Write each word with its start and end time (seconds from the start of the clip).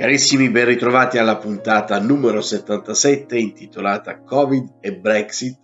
Carissimi, 0.00 0.48
ben 0.48 0.64
ritrovati 0.64 1.18
alla 1.18 1.36
puntata 1.36 2.00
numero 2.00 2.40
77 2.40 3.36
intitolata 3.36 4.22
Covid 4.22 4.76
e 4.80 4.96
Brexit, 4.96 5.58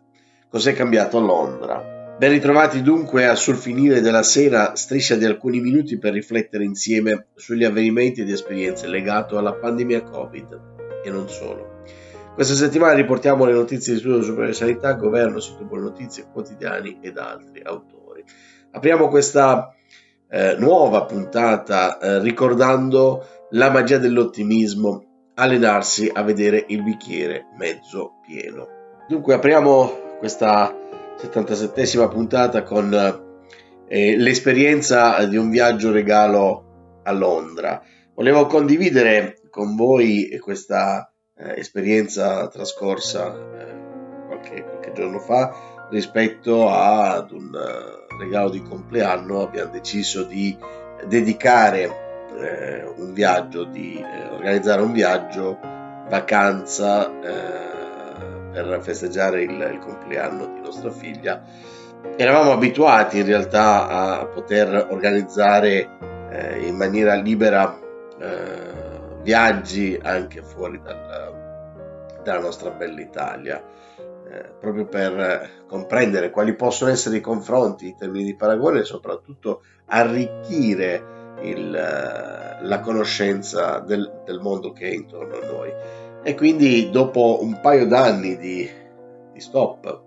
cos'è 0.50 0.74
cambiato 0.74 1.16
a 1.16 1.22
Londra. 1.22 2.14
Ben 2.18 2.32
ritrovati 2.32 2.82
dunque 2.82 3.26
a 3.26 3.34
sul 3.34 3.56
finire 3.56 4.02
della 4.02 4.22
sera 4.22 4.76
striscia 4.76 5.14
di 5.14 5.24
alcuni 5.24 5.60
minuti 5.60 5.96
per 5.96 6.12
riflettere 6.12 6.64
insieme 6.64 7.28
sugli 7.34 7.64
avvenimenti 7.64 8.20
ed 8.20 8.30
esperienze 8.30 8.88
legate 8.88 9.36
alla 9.36 9.54
pandemia 9.54 10.02
Covid 10.02 10.60
e 11.02 11.08
non 11.08 11.30
solo. 11.30 11.84
Questa 12.34 12.52
settimana 12.52 12.92
riportiamo 12.92 13.46
le 13.46 13.54
notizie 13.54 13.94
di 13.94 14.00
Studio 14.00 14.22
Superiore 14.22 14.52
Sanità, 14.52 14.92
Governo, 14.92 15.40
sito 15.40 15.64
buone 15.64 15.84
notizie, 15.84 16.26
quotidiani 16.30 16.98
ed 17.00 17.16
altri 17.16 17.62
autori. 17.64 18.22
Apriamo 18.72 19.08
questa 19.08 19.74
eh, 20.36 20.54
nuova 20.58 21.06
puntata 21.06 21.98
eh, 21.98 22.18
ricordando 22.20 23.26
la 23.52 23.70
magia 23.70 23.96
dell'ottimismo, 23.96 25.30
allenarsi 25.36 26.10
a 26.12 26.22
vedere 26.22 26.62
il 26.68 26.82
bicchiere 26.82 27.46
mezzo 27.56 28.16
pieno. 28.26 28.68
Dunque 29.08 29.32
apriamo 29.32 30.18
questa 30.18 30.76
77esima 31.18 32.10
puntata 32.10 32.62
con 32.64 32.92
eh, 33.88 34.16
l'esperienza 34.18 35.24
di 35.24 35.38
un 35.38 35.48
viaggio 35.48 35.90
regalo 35.90 37.00
a 37.02 37.12
Londra. 37.12 37.82
Volevo 38.14 38.44
condividere 38.44 39.40
con 39.48 39.74
voi 39.74 40.38
questa 40.42 41.10
eh, 41.34 41.58
esperienza 41.60 42.46
trascorsa 42.48 43.34
eh, 43.34 44.26
qualche, 44.26 44.64
qualche, 44.64 44.92
giorno 44.92 45.18
fa 45.18 45.75
rispetto 45.90 46.68
ad 46.68 47.30
un 47.30 47.50
uh, 47.52 48.18
regalo 48.18 48.50
di 48.50 48.62
compleanno. 48.62 49.42
Abbiamo 49.42 49.70
deciso 49.70 50.24
di 50.24 50.56
dedicare 51.06 52.04
eh, 52.38 52.84
un 52.96 53.12
viaggio, 53.12 53.64
di 53.64 53.98
eh, 53.98 54.28
organizzare 54.34 54.82
un 54.82 54.92
viaggio, 54.92 55.58
vacanza 56.08 57.10
eh, 57.20 58.52
per 58.52 58.78
festeggiare 58.82 59.42
il, 59.42 59.50
il, 59.50 59.78
compleanno 59.78 60.46
di 60.54 60.60
nostra 60.60 60.90
figlia. 60.90 61.42
Eravamo 62.16 62.52
abituati 62.52 63.18
in 63.18 63.26
realtà 63.26 63.88
a 63.88 64.26
poter 64.26 64.88
organizzare 64.90 65.88
eh, 66.30 66.66
in 66.66 66.76
maniera 66.76 67.14
libera 67.14 67.78
eh, 68.20 68.74
viaggi 69.22 69.98
anche 70.00 70.42
fuori 70.42 70.80
dal, 70.82 71.34
dalla 72.22 72.40
nostra 72.40 72.70
bella 72.70 73.00
Italia. 73.00 73.62
Eh, 74.28 74.54
proprio 74.58 74.86
per 74.86 75.64
comprendere 75.68 76.30
quali 76.30 76.56
possono 76.56 76.90
essere 76.90 77.18
i 77.18 77.20
confronti 77.20 77.86
in 77.86 77.96
termini 77.96 78.24
di 78.24 78.34
paragone 78.34 78.80
e 78.80 78.84
soprattutto 78.84 79.62
arricchire 79.86 81.36
il, 81.42 81.70
la 81.70 82.80
conoscenza 82.80 83.78
del, 83.78 84.22
del, 84.24 84.40
mondo 84.40 84.72
che 84.72 84.88
è 84.88 84.92
intorno 84.92 85.36
a 85.36 85.46
noi. 85.46 85.72
E 86.24 86.34
quindi 86.34 86.90
dopo 86.90 87.38
un 87.40 87.60
paio 87.60 87.86
d'anni 87.86 88.36
di, 88.36 88.68
di 89.32 89.40
stop 89.40 90.00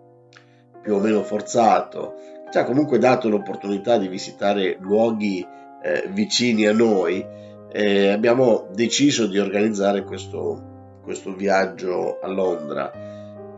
più 0.82 0.96
o 0.96 1.00
meno 1.00 1.24
forzato, 1.24 2.16
ci 2.52 2.58
ha 2.58 2.66
comunque 2.66 2.98
dato 2.98 3.30
l'opportunità 3.30 3.98
di 3.98 4.10
visitare 4.10 4.76
luoghi 4.82 5.48
eh, 5.82 6.10
vicini 6.10 6.66
a 6.66 6.74
noi, 6.74 7.26
eh, 7.72 8.10
abbiamo 8.10 8.68
deciso 8.74 9.28
di 9.28 9.40
organizzare 9.40 10.04
questo, 10.04 11.00
questo 11.04 11.34
viaggio 11.34 12.20
a 12.20 12.28
Londra 12.28 13.09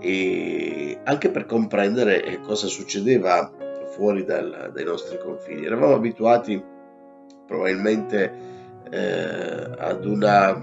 e 0.02 1.00
anche 1.04 1.30
per 1.30 1.46
comprendere 1.46 2.40
cosa 2.42 2.68
succedeva 2.68 3.52
fuori 3.92 4.26
dal, 4.26 4.72
dai 4.74 4.84
nostri 4.84 5.18
confini. 5.18 5.66
Eravamo 5.66 5.94
abituati 5.94 6.62
probabilmente 7.46 8.34
eh, 8.90 9.72
ad 9.78 10.06
una 10.06 10.62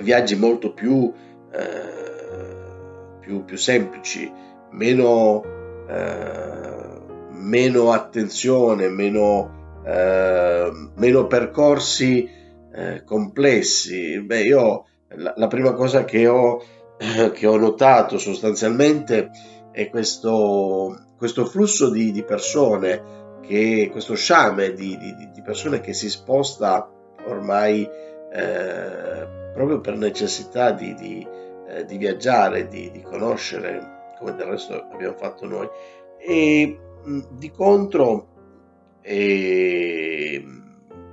viaggi 0.00 0.36
molto 0.36 0.72
più, 0.72 1.12
eh, 1.52 3.18
più, 3.20 3.44
più 3.44 3.56
semplici, 3.56 4.30
meno, 4.70 5.42
eh, 5.88 7.00
meno 7.30 7.92
attenzione, 7.92 8.88
meno, 8.88 9.82
eh, 9.84 10.70
meno 10.94 11.26
percorsi 11.26 12.28
eh, 12.72 13.02
complessi. 13.04 14.20
Beh, 14.20 14.42
io 14.42 14.86
la, 15.08 15.32
la, 15.36 15.46
prima 15.46 15.72
cosa 15.72 16.04
che 16.04 16.26
ho, 16.26 16.62
che 17.32 17.46
ho 17.46 17.56
notato 17.56 18.18
sostanzialmente 18.18 19.30
è 19.70 19.88
questo, 19.88 21.14
questo 21.16 21.44
flusso 21.44 21.90
di, 21.90 22.12
di 22.12 22.22
persone 22.22 23.12
che 23.42 23.88
questo 23.90 24.14
sciame 24.14 24.72
di, 24.72 24.96
di, 24.96 25.30
di 25.32 25.42
persone 25.42 25.80
che 25.80 25.92
si 25.92 26.08
sposta 26.08 26.88
ormai 27.26 27.82
eh, 28.32 29.28
proprio 29.52 29.80
per 29.80 29.96
necessità 29.96 30.70
di, 30.72 31.26
eh, 31.68 31.84
viaggiare, 31.84 32.68
di, 32.68 33.02
conoscere, 33.02 34.12
come 34.18 34.34
del 34.34 34.46
resto 34.46 34.88
abbiamo 34.90 35.16
fatto 35.16 35.46
noi. 35.46 35.68
E 36.18 36.78
di 37.30 37.50
contro 37.50 38.28
eh, 39.02 40.44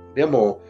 abbiamo 0.08 0.60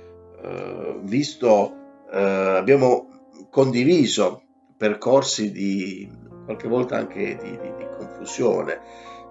visto, 1.02 1.74
eh, 2.10 2.18
abbiamo 2.18 3.08
condiviso 3.50 4.42
percorsi 4.82 5.52
di 5.52 6.10
qualche 6.44 6.66
volta 6.66 6.96
anche 6.96 7.38
di, 7.40 7.56
confusione 7.96 8.80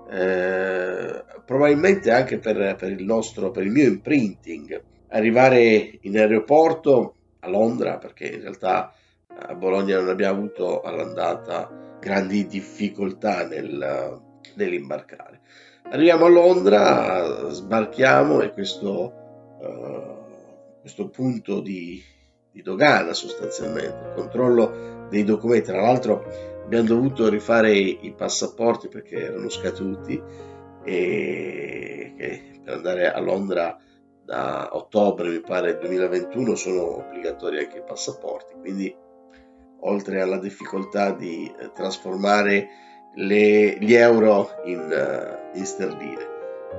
eh, 0.10 1.24
probabilmente 1.46 2.10
anche 2.10 2.40
per, 2.40 2.76
per, 2.78 2.90
il 2.90 3.04
nostro, 3.04 3.52
per 3.52 3.64
il 3.64 3.72
mio 3.72 3.86
imprinting, 3.86 4.82
arrivare 5.10 5.98
in 6.04 6.18
aeroporto 6.18 7.16
a 7.40 7.50
Londra, 7.50 7.98
perché 7.98 8.28
in 8.28 8.42
realtà 8.42 8.94
a 9.28 9.54
Bologna 9.56 10.00
non 10.00 10.08
abbiamo 10.08 10.38
avuto 10.38 10.80
all'andata 10.84 11.98
grandi 12.00 12.48
difficoltà 12.48 13.46
nel, 13.46 14.22
nell'imbarcare. 14.56 15.42
Arriviamo 15.90 16.28
a 16.28 16.30
Londra, 16.30 17.50
sbarchiamo 17.50 18.40
e 18.40 18.54
questo, 18.54 19.14
uh, 19.60 20.80
questo 20.80 21.10
punto 21.10 21.60
di, 21.60 22.02
di 22.52 22.62
dogana 22.62 23.12
sostanzialmente, 23.12 24.08
il 24.08 24.14
controllo 24.16 25.01
dei 25.12 25.24
documenti, 25.24 25.68
tra 25.68 25.82
l'altro 25.82 26.24
abbiamo 26.64 26.88
dovuto 26.88 27.30
rifare 27.30 27.72
i 27.78 28.14
passaporti 28.18 28.88
perché 28.88 29.26
erano 29.26 29.50
scaduti 29.50 30.20
e 30.84 32.52
per 32.64 32.74
andare 32.74 33.12
a 33.12 33.20
Londra 33.20 33.78
da 34.24 34.70
ottobre 34.72 35.30
mi 35.30 35.42
pare 35.42 35.78
2021 35.78 36.56
sono 36.56 36.98
obbligatori 37.00 37.60
anche 37.60 37.80
i 37.80 37.84
passaporti. 37.86 38.56
Quindi 38.60 38.96
oltre 39.82 40.22
alla 40.22 40.38
difficoltà 40.38 41.12
di 41.12 41.52
eh, 41.60 41.72
trasformare 41.74 42.68
le, 43.16 43.78
gli 43.80 43.94
euro 43.94 44.50
in, 44.64 44.80
uh, 44.80 45.58
in 45.58 45.66
sterline. 45.66 46.30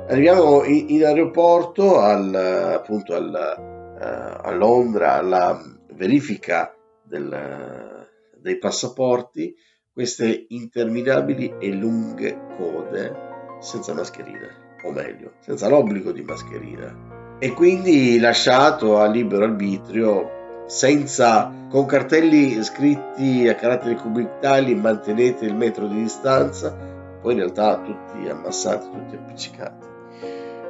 Arriviamo 0.09 0.65
in, 0.65 0.87
in 0.89 1.05
aeroporto 1.05 1.99
al, 1.99 2.35
appunto 2.35 3.15
al, 3.15 3.29
uh, 3.29 4.47
a 4.47 4.51
Londra 4.53 5.15
alla 5.15 5.61
verifica 5.95 6.75
del, 7.03 8.02
dei 8.43 8.59
passaporti 8.59 9.55
queste 9.93 10.47
interminabili 10.49 11.55
e 11.59 11.73
lunghe 11.73 12.39
code 12.57 13.31
senza 13.61 13.95
mascherina, 13.95 14.49
o 14.85 14.91
meglio, 14.91 15.35
senza 15.41 15.69
l'obbligo 15.69 16.13
di 16.13 16.23
mascherina. 16.23 17.37
E 17.39 17.53
quindi 17.53 18.19
lasciato 18.19 18.99
a 18.99 19.07
libero 19.07 19.45
arbitrio, 19.45 20.65
senza, 20.67 21.53
con 21.69 21.87
cartelli 21.87 22.63
scritti 22.63 23.47
a 23.49 23.55
caratteri 23.55 23.97
cubitali, 23.97 24.75
mantenete 24.75 25.45
il 25.45 25.55
metro 25.55 25.87
di 25.87 26.03
distanza, 26.03 26.75
poi 27.21 27.33
in 27.33 27.39
realtà 27.39 27.81
tutti 27.81 28.29
ammassati, 28.29 28.91
tutti 28.91 29.17
appiccicati. 29.17 29.87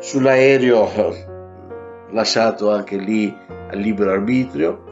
Sull'aereo 0.00 1.30
lasciato 2.10 2.70
anche 2.70 2.96
lì 2.96 3.34
a 3.70 3.74
libero 3.74 4.10
arbitrio 4.10 4.84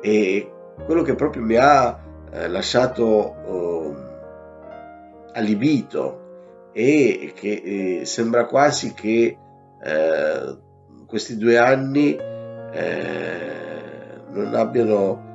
e 0.00 0.52
quello 0.84 1.02
che 1.02 1.14
proprio 1.14 1.42
mi 1.42 1.56
ha 1.56 2.06
eh, 2.30 2.48
lasciato 2.48 3.34
eh, 3.46 5.38
allibito 5.38 6.70
e 6.72 7.32
che 7.34 8.00
eh, 8.00 8.04
sembra 8.04 8.46
quasi 8.46 8.94
che 8.94 9.36
eh, 9.82 10.58
questi 11.06 11.36
due 11.36 11.58
anni 11.58 12.16
eh, 12.16 13.56
non 14.30 14.54
abbiano 14.54 15.26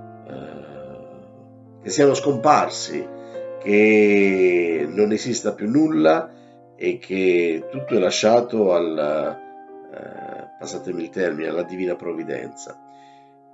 che 1.81 1.90
siano 1.90 2.13
scomparsi 2.13 3.06
che 3.60 4.88
non 4.88 5.12
esista 5.12 5.54
più 5.54 5.69
nulla 5.69 6.31
e 6.78 6.98
che 6.98 7.68
tutto 7.69 7.96
è 7.96 8.00
lasciato 8.00 8.72
al 8.74 9.42
passatemi 10.63 11.04
il 11.04 11.10
termine 11.10 11.50
alla 11.50 11.63
divina 11.63 11.96
provvidenza. 11.96 12.80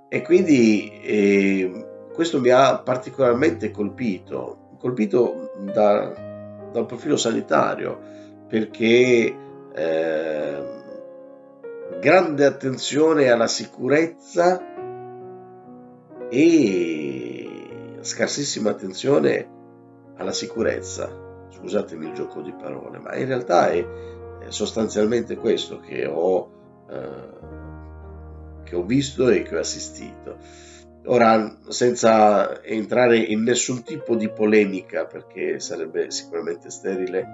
E 0.08 0.22
quindi 0.22 1.00
eh, 1.02 1.86
questo 2.20 2.38
mi 2.38 2.50
ha 2.50 2.76
particolarmente 2.76 3.70
colpito, 3.70 4.76
colpito 4.78 5.52
da, 5.72 6.68
dal 6.70 6.84
profilo 6.84 7.16
sanitario, 7.16 7.98
perché 8.46 9.34
eh, 9.72 10.64
grande 11.98 12.44
attenzione 12.44 13.30
alla 13.30 13.46
sicurezza 13.46 14.62
e 16.28 17.98
scarsissima 18.02 18.68
attenzione 18.68 19.48
alla 20.16 20.32
sicurezza. 20.32 21.10
Scusatemi 21.48 22.08
il 22.08 22.12
gioco 22.12 22.42
di 22.42 22.52
parole, 22.52 22.98
ma 22.98 23.16
in 23.16 23.28
realtà 23.28 23.70
è, 23.70 23.82
è 24.40 24.50
sostanzialmente 24.50 25.36
questo 25.36 25.80
che 25.80 26.04
ho, 26.04 26.50
eh, 26.86 28.62
che 28.64 28.76
ho 28.76 28.82
visto 28.82 29.30
e 29.30 29.40
che 29.40 29.56
ho 29.56 29.60
assistito. 29.60 30.68
Ora, 31.10 31.56
senza 31.66 32.62
entrare 32.62 33.18
in 33.18 33.42
nessun 33.42 33.82
tipo 33.82 34.14
di 34.14 34.30
polemica, 34.30 35.06
perché 35.06 35.58
sarebbe 35.58 36.12
sicuramente 36.12 36.70
sterile, 36.70 37.26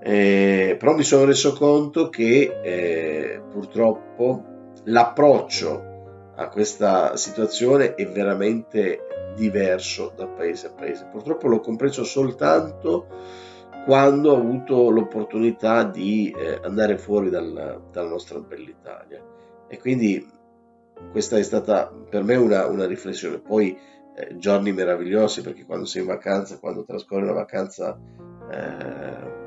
eh, 0.00 0.74
però 0.78 0.94
mi 0.94 1.02
sono 1.02 1.26
reso 1.26 1.52
conto 1.52 2.08
che 2.08 2.60
eh, 2.62 3.42
purtroppo 3.50 4.42
l'approccio 4.84 6.32
a 6.34 6.48
questa 6.48 7.14
situazione 7.18 7.94
è 7.94 8.08
veramente 8.08 9.32
diverso 9.34 10.14
da 10.16 10.26
paese 10.26 10.68
a 10.68 10.70
paese. 10.70 11.08
Purtroppo 11.12 11.46
l'ho 11.46 11.60
compreso 11.60 12.04
soltanto 12.04 13.06
quando 13.84 14.32
ho 14.32 14.36
avuto 14.36 14.88
l'opportunità 14.88 15.84
di 15.84 16.34
eh, 16.34 16.58
andare 16.62 16.96
fuori 16.96 17.28
dal, 17.28 17.82
dalla 17.92 18.08
nostra 18.08 18.38
bella 18.38 18.70
Italia. 18.70 19.22
E 19.68 19.78
quindi 19.78 20.36
questa 21.10 21.36
è 21.36 21.42
stata 21.42 21.86
per 21.86 22.22
me 22.22 22.36
una, 22.36 22.66
una 22.66 22.86
riflessione. 22.86 23.38
Poi 23.38 23.76
eh, 24.14 24.36
giorni 24.36 24.72
meravigliosi 24.72 25.42
perché 25.42 25.64
quando 25.64 25.84
sei 25.84 26.02
in 26.02 26.08
vacanza, 26.08 26.58
quando 26.58 26.84
trascorri 26.84 27.22
una 27.22 27.32
vacanza 27.32 27.98
eh, 28.50 29.46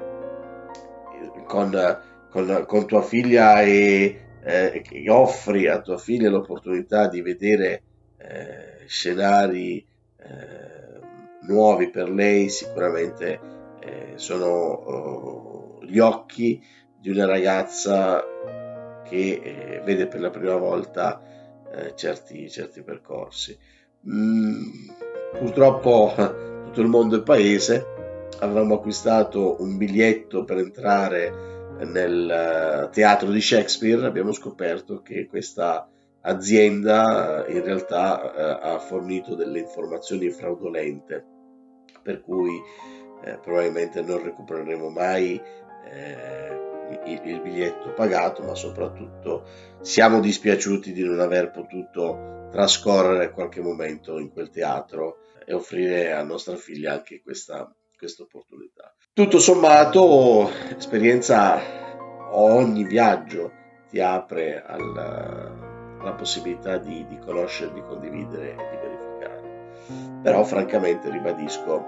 con, 1.46 2.00
con, 2.30 2.64
con, 2.66 2.88
tua 2.88 3.02
figlia 3.02 3.62
e 3.62 4.20
eh, 4.44 5.10
offri 5.10 5.68
a 5.68 5.82
tua 5.82 5.98
figlia 5.98 6.30
l'opportunità 6.30 7.08
di 7.08 7.22
vedere 7.22 7.84
eh, 8.18 8.86
scenari 8.88 9.86
eh, 10.18 11.00
nuovi 11.48 11.90
per 11.90 12.10
lei, 12.10 12.50
sicuramente 12.50 13.40
eh, 13.82 14.14
sono 14.16 14.46
oh, 14.46 15.80
gli 15.84 16.00
occhi 16.00 16.64
di 17.00 17.10
una 17.10 17.26
ragazza 17.26 18.24
che 19.04 19.82
vede 19.84 20.08
per 20.08 20.22
la 20.22 20.30
prima 20.30 20.56
volta 20.56 21.22
eh, 21.76 21.94
certi, 21.96 22.50
certi, 22.50 22.82
percorsi. 22.82 23.58
Mm, 24.10 24.90
purtroppo 25.38 26.14
tutto 26.66 26.82
il 26.82 26.88
mondo 26.88 27.18
è 27.18 27.24
paese, 27.24 27.86
avevamo 28.40 28.76
acquistato 28.76 29.62
un 29.62 29.78
biglietto 29.78 30.44
per 30.44 30.58
entrare 30.58 31.50
nel 31.86 32.30
eh, 32.30 32.90
teatro 32.92 33.30
di 33.30 33.42
Shakespeare, 33.42 34.06
abbiamo 34.06 34.32
scoperto 34.32 35.02
che 35.02 35.28
questa 35.28 35.88
azienda 36.22 37.46
eh, 37.46 37.54
in 37.54 37.64
realtà 37.64 38.34
eh, 38.34 38.70
ha 38.70 38.80
fornito 38.80 39.36
delle 39.36 39.60
informazioni 39.60 40.30
fraudolente, 40.30 41.26
per 42.02 42.22
cui 42.22 42.60
eh, 43.24 43.38
probabilmente 43.38 44.02
non 44.02 44.24
recupereremo 44.24 44.90
mai 44.90 45.42
eh, 45.92 46.71
il, 47.06 47.22
il 47.24 47.42
biglietto 47.42 47.94
pagato, 47.94 48.44
ma 48.44 48.56
soprattutto 48.56 49.44
siamo 49.82 50.20
dispiaciuti 50.20 50.92
di 50.94 51.04
non 51.04 51.20
aver 51.20 51.52
potuto 51.52 52.48
trascorrere 52.52 53.32
qualche 53.32 53.62
momento 53.62 54.20
in 54.20 54.32
quel 54.32 54.50
teatro 54.50 55.18
e 55.46 55.54
offrire 55.54 56.12
a 56.12 56.24
nostra 56.24 56.56
figlia 56.56 56.94
anche 56.94 57.22
questa, 57.22 57.74
questa 57.98 58.24
opportunità. 58.24 58.94
Tutto 59.14 59.40
sommato, 59.40 60.50
esperienza, 60.78 61.60
ogni 62.32 62.86
viaggio 62.86 63.52
ti 63.90 64.00
apre 64.00 64.64
alla, 64.66 65.98
alla 66.00 66.14
possibilità 66.14 66.78
di, 66.78 67.06
di 67.08 67.18
conoscere, 67.20 67.74
di 67.74 67.82
condividere 67.82 68.52
e 68.52 68.56
di 68.56 68.78
verificare. 68.78 70.20
Però 70.22 70.44
francamente 70.44 71.10
ribadisco, 71.10 71.86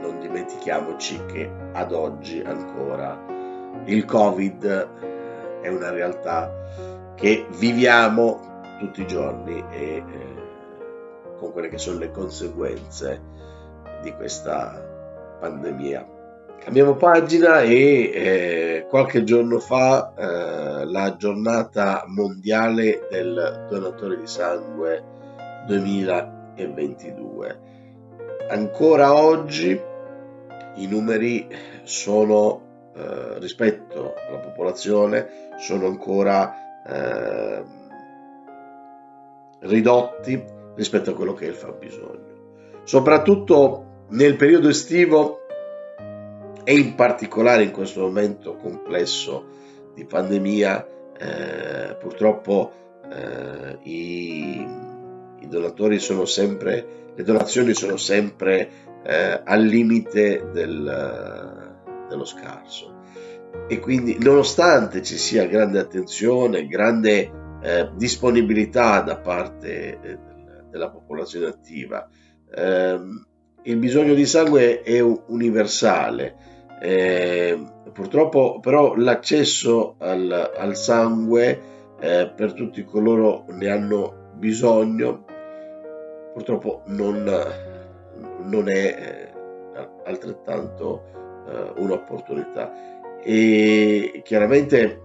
non 0.00 0.18
dimentichiamoci 0.20 1.24
che 1.26 1.50
ad 1.72 1.92
oggi 1.92 2.40
ancora 2.40 3.18
il 3.84 4.04
Covid 4.04 4.88
è 5.62 5.68
una 5.68 5.90
realtà 5.90 6.50
che 7.14 7.46
viviamo 7.58 8.40
tutti 8.78 9.02
i 9.02 9.06
giorni 9.06 9.62
e 9.70 9.96
eh, 9.96 10.04
con 11.38 11.52
quelle 11.52 11.68
che 11.68 11.78
sono 11.78 11.98
le 11.98 12.10
conseguenze 12.10 13.20
di 14.02 14.12
questa 14.14 14.82
pandemia. 15.38 16.18
Cambiamo 16.58 16.94
pagina 16.94 17.60
e 17.62 18.10
eh, 18.12 18.86
qualche 18.88 19.24
giorno 19.24 19.58
fa 19.58 20.12
eh, 20.14 20.84
la 20.84 21.16
giornata 21.16 22.04
mondiale 22.06 23.06
del 23.10 23.66
donatore 23.68 24.18
di 24.18 24.26
sangue 24.26 25.02
2022. 25.66 27.60
Ancora 28.50 29.14
oggi 29.14 29.88
i 30.76 30.86
numeri 30.86 31.48
sono 31.82 32.68
eh, 32.94 33.38
rispetto 33.38 34.14
alla 34.28 34.38
popolazione 34.38 35.48
sono 35.58 35.86
ancora 35.86 36.82
eh, 36.86 37.62
ridotti 39.60 40.42
rispetto 40.74 41.10
a 41.10 41.14
quello 41.14 41.34
che 41.34 41.46
è 41.46 41.48
il 41.48 41.54
fabbisogno. 41.54 42.28
Soprattutto 42.84 44.06
nel 44.08 44.36
periodo 44.36 44.68
estivo 44.68 45.40
e 46.64 46.74
in 46.74 46.94
particolare 46.94 47.62
in 47.62 47.70
questo 47.70 48.00
momento 48.00 48.56
complesso 48.56 49.44
di 49.94 50.04
pandemia, 50.04 50.86
eh, 51.18 51.96
purtroppo 51.98 52.72
eh, 53.10 53.78
i, 53.82 54.66
i, 55.40 55.48
donatori 55.48 55.98
sono 55.98 56.24
sempre, 56.24 57.12
le 57.14 57.22
donazioni 57.22 57.74
sono 57.74 57.96
sempre 57.96 58.70
eh, 59.02 59.40
al 59.44 59.62
limite 59.62 60.50
del, 60.52 61.74
dello 62.08 62.24
scarso. 62.24 62.98
E 63.68 63.80
quindi, 63.80 64.18
nonostante 64.20 65.02
ci 65.02 65.16
sia 65.16 65.46
grande 65.46 65.78
attenzione, 65.78 66.66
grande 66.66 67.30
eh, 67.62 67.90
disponibilità 67.94 69.00
da 69.00 69.16
parte 69.16 70.00
eh, 70.00 70.18
della 70.70 70.90
popolazione 70.90 71.46
attiva, 71.46 72.08
ehm, 72.54 73.26
il 73.62 73.76
bisogno 73.76 74.14
di 74.14 74.26
sangue 74.26 74.82
è 74.82 75.00
universale. 75.00 76.36
Eh, 76.80 77.58
purtroppo, 77.92 78.58
però, 78.60 78.94
l'accesso 78.96 79.96
al, 79.98 80.52
al 80.56 80.76
sangue 80.76 81.60
eh, 82.00 82.32
per 82.34 82.54
tutti 82.54 82.84
coloro 82.84 83.44
ne 83.50 83.68
hanno 83.68 84.30
bisogno, 84.36 85.24
purtroppo 86.32 86.82
non 86.86 87.69
non 88.44 88.68
è 88.68 89.32
eh, 89.74 89.88
altrettanto 90.04 91.44
eh, 91.48 91.72
un'opportunità. 91.80 92.98
E 93.22 94.22
chiaramente 94.24 95.00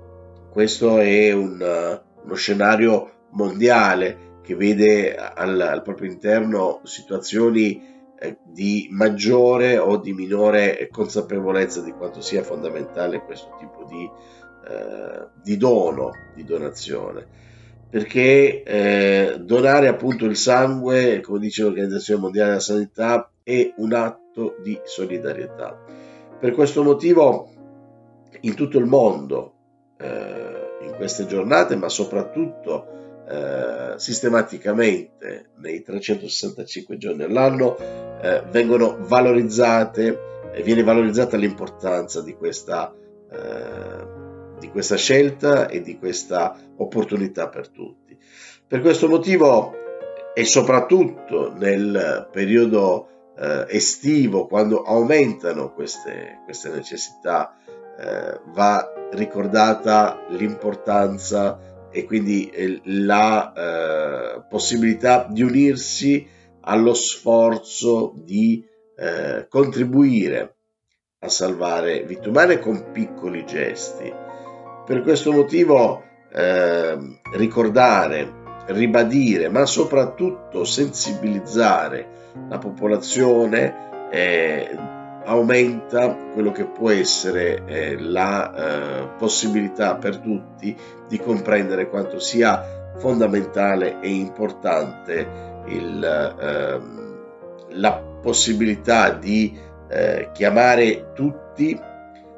questo 0.49 0.99
è 0.99 1.31
un, 1.33 2.01
uno 2.23 2.33
scenario 2.35 3.11
mondiale 3.31 4.39
che 4.41 4.55
vede 4.55 5.15
al, 5.15 5.59
al 5.59 5.81
proprio 5.81 6.09
interno 6.09 6.81
situazioni 6.83 7.93
eh, 8.17 8.37
di 8.43 8.87
maggiore 8.91 9.77
o 9.77 9.97
di 9.97 10.13
minore 10.13 10.87
consapevolezza 10.91 11.81
di 11.81 11.91
quanto 11.91 12.21
sia 12.21 12.43
fondamentale 12.43 13.23
questo 13.23 13.55
tipo 13.59 13.83
di, 13.83 14.09
eh, 14.69 15.27
di 15.43 15.57
dono, 15.57 16.11
di 16.33 16.43
donazione 16.43 17.45
perché 17.89 18.63
eh, 18.63 19.37
donare 19.39 19.87
appunto 19.87 20.25
il 20.25 20.35
sangue, 20.35 21.21
come 21.21 21.39
dice 21.39 21.63
l'Organizzazione 21.63 22.21
Mondiale 22.21 22.49
della 22.49 22.61
Sanità, 22.61 23.31
è 23.43 23.73
un 23.77 23.93
atto 23.93 24.57
di 24.61 24.79
solidarietà. 24.83 25.79
Per 26.39 26.51
questo 26.51 26.83
motivo 26.83 27.49
in 28.41 28.53
tutto 28.55 28.77
il 28.77 28.85
mondo, 28.85 29.53
eh, 29.97 30.77
in 30.81 30.93
queste 30.95 31.25
giornate, 31.25 31.75
ma 31.75 31.89
soprattutto 31.89 32.87
eh, 33.27 33.93
sistematicamente 33.97 35.51
nei 35.57 35.81
365 35.81 36.97
giorni 36.97 37.23
all'anno, 37.23 37.77
eh, 38.21 38.43
vengono 38.51 38.97
valorizzate, 38.99 40.51
viene 40.63 40.83
valorizzata 40.83 41.37
l'importanza 41.37 42.21
di 42.21 42.33
questa 42.33 42.93
eh, 43.31 44.14
di 44.65 44.71
questa 44.71 44.95
scelta 44.95 45.67
e 45.67 45.81
di 45.81 45.97
questa 45.97 46.57
opportunità 46.77 47.47
per 47.49 47.69
tutti. 47.69 48.17
Per 48.67 48.81
questo 48.81 49.07
motivo 49.07 49.73
e 50.33 50.43
soprattutto 50.43 51.53
nel 51.55 52.27
periodo 52.31 53.33
eh, 53.37 53.65
estivo, 53.69 54.47
quando 54.47 54.81
aumentano 54.81 55.71
queste, 55.71 56.41
queste 56.45 56.69
necessità, 56.69 57.55
eh, 57.97 58.39
va 58.53 58.91
ricordata 59.11 60.25
l'importanza 60.29 61.87
e 61.91 62.03
quindi 62.05 62.49
eh, 62.49 62.81
la 62.85 63.53
eh, 63.53 64.43
possibilità 64.49 65.27
di 65.29 65.43
unirsi 65.43 66.27
allo 66.61 66.93
sforzo 66.95 68.13
di 68.15 68.65
eh, 68.97 69.45
contribuire 69.47 70.55
a 71.19 71.29
salvare 71.29 72.03
vite 72.03 72.27
umane 72.29 72.59
con 72.59 72.91
piccoli 72.91 73.45
gesti 73.45 74.24
per 74.85 75.01
questo 75.01 75.31
motivo 75.31 76.03
eh, 76.31 76.97
ricordare 77.33 78.43
ribadire, 78.67 79.49
ma 79.49 79.65
soprattutto 79.65 80.63
sensibilizzare 80.63 82.07
la 82.49 82.57
popolazione, 82.57 84.09
eh, 84.11 84.77
aumenta 85.25 86.15
quello 86.33 86.51
che 86.51 86.65
può 86.65 86.91
essere 86.91 87.63
eh, 87.65 87.99
la 87.99 88.53
eh, 88.53 89.07
possibilità 89.17 89.95
per 89.95 90.17
tutti 90.17 90.75
di 91.07 91.19
comprendere 91.19 91.89
quanto 91.89 92.19
sia 92.19 92.93
fondamentale 92.97 93.99
e 94.01 94.09
importante 94.09 95.63
il, 95.67 96.35
ehm, 96.39 97.17
la 97.71 97.93
possibilità 98.21 99.11
di 99.11 99.57
eh, 99.89 100.29
chiamare 100.31 101.11
tutti 101.13 101.77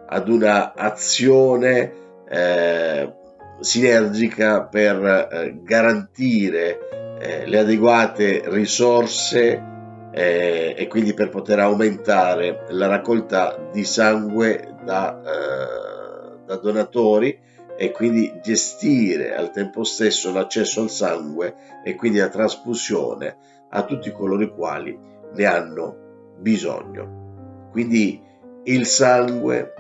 ad 0.10 0.30
una 0.30 0.74
azione 0.74 2.06
eh, 2.30 3.14
sinergica 3.60 4.66
per 4.66 5.30
eh, 5.32 5.60
garantire 5.64 7.18
eh, 7.20 7.46
le 7.46 7.60
adeguate 7.60 8.44
risorse 8.46 9.76
eh, 10.12 10.76
e 10.78 10.88
quindi 10.88 11.14
per 11.14 11.30
poter 11.30 11.60
aumentare 11.60 12.66
la 12.70 12.88
raccolta 12.88 13.70
di 13.72 13.84
sangue 13.84 14.76
da, 14.84 15.22
eh, 15.22 16.46
da 16.46 16.56
donatori 16.58 17.40
e 17.78 17.92
quindi 17.92 18.40
gestire 18.42 19.36
al 19.36 19.52
tempo 19.52 19.84
stesso 19.84 20.32
l'accesso 20.32 20.82
al 20.82 20.90
sangue 20.90 21.56
e 21.84 21.96
quindi 21.96 22.18
la 22.18 22.30
trasfusione 22.30 23.38
a 23.70 23.84
tutti 23.86 24.12
coloro 24.12 24.44
i 24.44 24.50
quali 24.50 24.98
ne 25.34 25.46
hanno 25.46 26.36
bisogno. 26.40 27.70
Quindi 27.72 28.20
il 28.64 28.86
sangue 28.86 29.74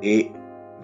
è 0.00 0.30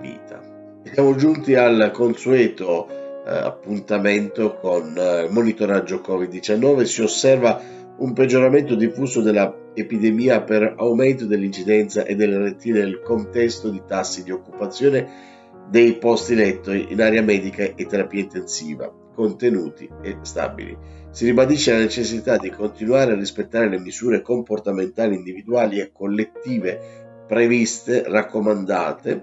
vita. 0.00 0.53
Siamo 0.93 1.14
giunti 1.17 1.55
al 1.55 1.91
consueto 1.93 2.88
eh, 2.88 3.31
appuntamento 3.31 4.57
con 4.57 4.95
eh, 4.97 5.29
monitoraggio 5.31 6.03
Covid-19. 6.07 6.83
Si 6.83 7.00
osserva 7.00 7.59
un 7.97 8.12
peggioramento 8.12 8.75
diffuso 8.75 9.23
dell'epidemia 9.23 10.43
per 10.43 10.75
aumento 10.76 11.25
dell'incidenza 11.25 12.05
e 12.05 12.14
delle 12.14 12.37
rettine 12.38 12.81
nel 12.81 13.00
contesto 13.00 13.71
di 13.71 13.83
tassi 13.87 14.23
di 14.23 14.31
occupazione 14.31 15.33
dei 15.71 15.95
posti 15.95 16.35
letto 16.35 16.71
in 16.71 17.00
area 17.00 17.23
medica 17.23 17.62
e 17.62 17.87
terapia 17.87 18.21
intensiva, 18.21 18.93
contenuti 19.14 19.88
e 20.03 20.19
stabili. 20.21 20.76
Si 21.11 21.25
ribadisce 21.25 21.73
la 21.73 21.79
necessità 21.79 22.37
di 22.37 22.50
continuare 22.50 23.12
a 23.12 23.17
rispettare 23.17 23.71
le 23.71 23.79
misure 23.79 24.21
comportamentali 24.21 25.14
individuali 25.14 25.81
e 25.81 25.91
collettive 25.93 27.03
previste, 27.26 28.05
raccomandate, 28.07 29.23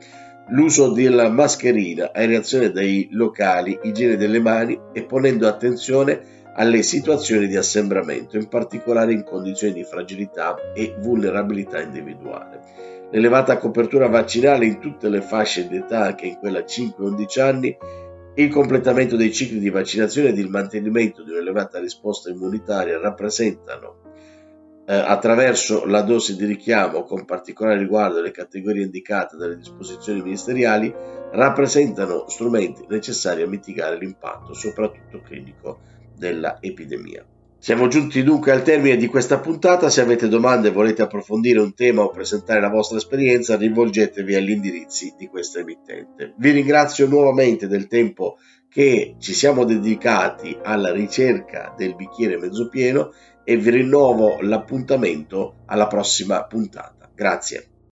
l'uso 0.51 0.89
della 0.89 1.29
mascherina, 1.29 2.11
aerazione 2.13 2.71
dei 2.71 3.09
locali, 3.11 3.79
igiene 3.83 4.17
delle 4.17 4.39
mani 4.39 4.79
e 4.93 5.03
ponendo 5.03 5.47
attenzione 5.47 6.39
alle 6.55 6.83
situazioni 6.83 7.47
di 7.47 7.55
assembramento, 7.55 8.37
in 8.37 8.47
particolare 8.47 9.13
in 9.13 9.23
condizioni 9.23 9.73
di 9.73 9.83
fragilità 9.83 10.55
e 10.73 10.95
vulnerabilità 10.99 11.81
individuale. 11.81 13.09
L'elevata 13.11 13.57
copertura 13.57 14.07
vaccinale 14.07 14.65
in 14.65 14.79
tutte 14.79 15.09
le 15.09 15.21
fasce 15.21 15.67
d'età, 15.67 16.05
anche 16.05 16.25
in 16.25 16.37
quella 16.37 16.59
5-11 16.59 17.41
anni, 17.41 17.77
il 18.35 18.49
completamento 18.49 19.15
dei 19.17 19.33
cicli 19.33 19.59
di 19.59 19.69
vaccinazione 19.69 20.29
ed 20.29 20.37
il 20.37 20.49
mantenimento 20.49 21.23
di 21.23 21.31
un'elevata 21.31 21.79
risposta 21.79 22.29
immunitaria 22.29 22.99
rappresentano, 22.99 24.00
eh, 24.85 24.93
attraverso 24.93 25.85
la 25.85 26.01
dose 26.01 26.35
di 26.35 26.45
richiamo 26.45 27.03
con 27.03 27.25
particolare 27.25 27.79
riguardo 27.79 28.19
alle 28.19 28.31
categorie 28.31 28.83
indicate 28.83 29.37
dalle 29.37 29.57
disposizioni 29.57 30.21
ministeriali, 30.21 30.93
rappresentano 31.31 32.25
strumenti 32.27 32.85
necessari 32.89 33.41
a 33.41 33.47
mitigare 33.47 33.97
l'impatto, 33.97 34.53
soprattutto 34.53 35.21
clinico, 35.21 35.79
della 36.17 36.57
epidemia. 36.61 37.25
Siamo 37.57 37.87
giunti 37.87 38.23
dunque 38.23 38.51
al 38.51 38.63
termine 38.63 38.97
di 38.97 39.05
questa 39.05 39.39
puntata, 39.39 39.89
se 39.91 40.01
avete 40.01 40.27
domande 40.27 40.69
e 40.69 40.71
volete 40.71 41.03
approfondire 41.03 41.59
un 41.59 41.75
tema 41.75 42.01
o 42.01 42.09
presentare 42.09 42.59
la 42.59 42.69
vostra 42.69 42.97
esperienza 42.97 43.55
rivolgetevi 43.55 44.33
agli 44.33 44.49
indirizzi 44.49 45.13
di 45.15 45.27
questa 45.27 45.59
emittente. 45.59 46.33
Vi 46.37 46.49
ringrazio 46.49 47.07
nuovamente 47.07 47.67
del 47.67 47.85
tempo 47.85 48.37
che 48.67 49.15
ci 49.19 49.33
siamo 49.33 49.63
dedicati 49.63 50.57
alla 50.63 50.91
ricerca 50.91 51.73
del 51.77 51.93
bicchiere 51.95 52.39
mezzo 52.39 52.67
pieno 52.67 53.11
e 53.51 53.57
vi 53.57 53.69
rinnovo 53.69 54.39
l'appuntamento 54.39 55.63
alla 55.65 55.87
prossima 55.87 56.45
puntata. 56.45 57.09
Grazie. 57.13 57.70